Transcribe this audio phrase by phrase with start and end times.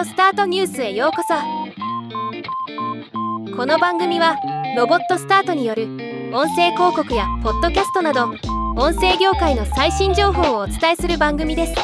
[0.00, 1.34] オスタートニュースへようこそ。
[3.54, 4.34] この番組は
[4.74, 5.88] ロボットスタートによる
[6.32, 8.30] 音声広告やポッドキャストなど
[8.78, 11.74] 音声業界の最新情報をお伝えする番組です。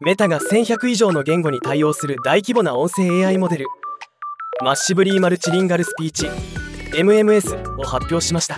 [0.00, 3.66] メタが1100以上の言語に対応する大規模な音声 AI モデル。
[4.60, 6.26] マッシブリーマルチリンガルスピーチ。
[6.96, 8.56] MMS を発表しました。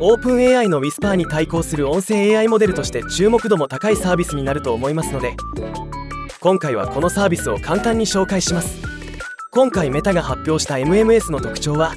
[0.00, 5.36] オープン AI のウィスパーに対抗する音声 AI モデルとして注目度も高いサービスになると思いますので
[6.40, 8.82] 今回はこのサービスを簡単に紹介します。
[9.52, 11.94] 今回メタが発表した MMS の特徴は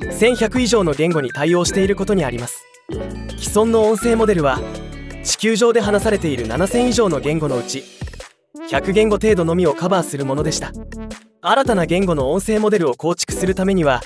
[0.00, 2.64] 1100以上の言語に対応していることにあります。
[3.38, 4.58] 既存の音声モデルは
[5.22, 7.84] 地球上で話されている7000以上の言語のうち
[8.68, 10.72] 100言語程度のみをカバーするものでした。
[11.40, 14.00] 新たな言語の音声モデルを構築するためには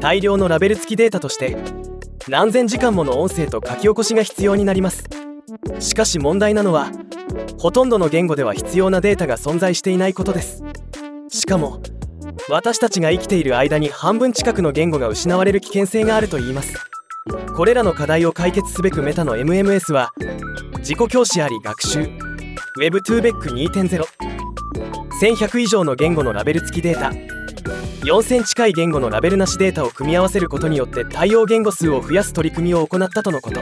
[0.00, 1.56] 大量のラベル付きデータとして
[2.28, 5.04] 何千時間もの音声と書き起こしが必要になります。
[5.78, 6.90] しかし問題なのは
[7.58, 10.64] ほとんどの言語では必要なデータが存在していないことです。
[11.28, 11.80] しかも
[12.48, 16.74] 私たちが生きている間に半分近くの言語が失われる危険性があるといいます。
[17.56, 20.12] これらの課題を解決すべくメタの MMS は
[20.78, 22.00] 自己教師あり学習
[22.80, 24.45] Web2BEC2.0
[25.20, 27.10] 1100以上の言語のラベル付きデータ。
[28.04, 33.60] 4000近い言語のラベルなしデータを組み合わせることによって対応言語数を増やす取り組みを行ったとのこと。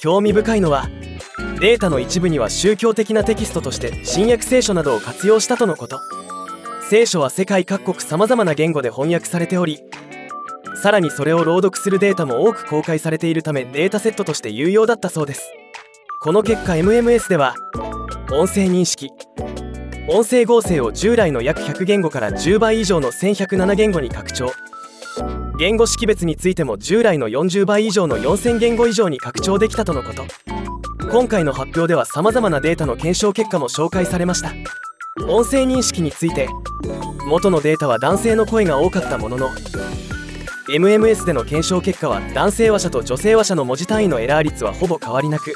[0.00, 0.88] 興味深いのは
[1.60, 5.98] データの一部には宗教的なテキストとして新約聖書などを活用したとのこと。
[6.88, 9.80] 聖書は世界各国さまざまな言語で翻訳されており
[10.74, 15.52] さらにそれを朗読するデータも多く公開されているためデータセットとして有用だったそうです。
[16.20, 17.54] この結果 MMS では
[18.32, 19.10] 音声認識
[20.12, 24.52] 音声合成を従来の約100言語から10倍以上の1107言語に拡張。
[25.56, 30.24] 言語識別についても従来の40倍以上の4000言語以上に拡張できたとのこと。
[31.12, 34.52] 今回の発表ではさまざまなデータの検証結果も紹介されました。
[35.28, 36.48] 音声認識について
[37.28, 39.50] 元のデータは男性の声が多かったものの
[40.68, 45.52] MMS での検証結果は男性話者と女性話者の文字単位のエラー率はほぼ変わりなく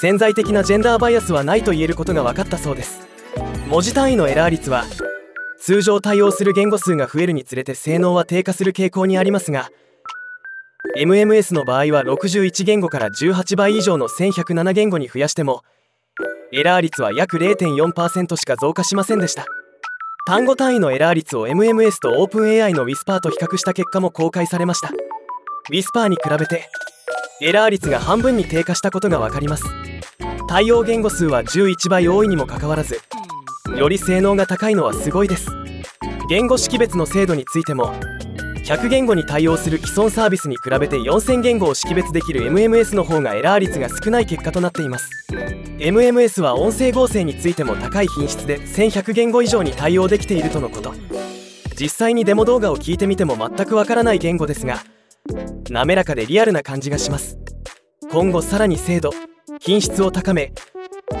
[0.00, 3.11] 潜在的なジェンダーバイアスはないと言えることが分かったそうです。
[3.72, 4.84] 文字単位のエラー率は
[5.58, 9.70] 通常対応する言語数が増えるにつれて性能は低下する傾向にありますが
[10.98, 15.64] MMS の場合は61言語から18倍以上の1107言語に増やしても
[16.52, 19.46] エラー率は約0.4%しか増加しませんでした。
[20.26, 24.90] 単語単位のエラー率を MMS と OpenAI の Whisper と比較した結果も公開されました。
[25.70, 26.68] Whisper に比べて
[27.40, 29.64] エラー率が半分に低下したことが分かります。
[30.46, 33.00] 対応言語数は11倍多いにもかかわらず
[33.76, 35.50] より性能が高いのはすごいです。
[36.28, 37.92] 言語識別の精度についても
[38.64, 45.10] 100言語に対応する既存サービスに比べて4000言語を識別できる MMS の方がエラー率が少ない結果となっています。
[45.78, 50.94] MMS は音声合成についても高い品質で1100言語以上に対応できているとのこと。
[51.78, 54.78] 実際にデモ動画を聞いてみても全くわからない言語ですが
[55.68, 57.38] 滑らかでリアルな感じがします。
[58.10, 59.10] 今後さらに精度
[59.58, 60.52] 品質を高め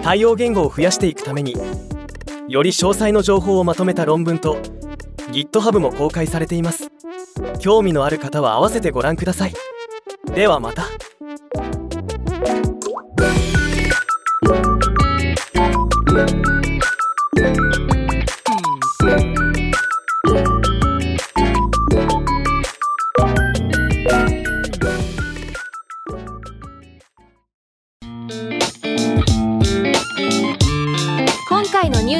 [0.02, 1.56] 対応言語を増やしていくために
[2.48, 4.56] より詳細の情報をまとめた論文と
[5.32, 6.90] GitHub も公開されています。
[7.60, 9.54] 興味のある方は合わせてご覧ください。
[10.34, 10.84] ではまた。